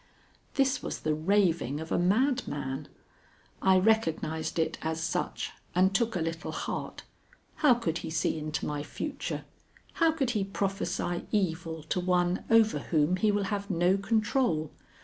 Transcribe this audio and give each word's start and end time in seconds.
This 0.55 0.81
was 0.81 1.01
the 1.01 1.13
raving 1.13 1.79
of 1.79 1.91
a 1.91 1.99
madman. 1.99 2.87
I 3.61 3.77
recognized 3.77 4.57
it 4.57 4.79
as 4.81 4.99
such, 4.99 5.51
and 5.75 5.93
took 5.93 6.15
a 6.15 6.21
little 6.21 6.51
heart. 6.51 7.03
How 7.57 7.75
could 7.75 7.99
he 7.99 8.09
see 8.09 8.39
into 8.39 8.65
my 8.65 8.81
future? 8.81 9.45
How 10.01 10.11
could 10.11 10.31
he 10.31 10.43
prophesy 10.43 11.27
evil 11.31 11.83
to 11.83 11.99
one 11.99 12.45
over 12.49 12.79
whom 12.79 13.17
he 13.17 13.31
will 13.31 13.43
have 13.53 13.69
no 13.69 13.95
control? 13.95 14.71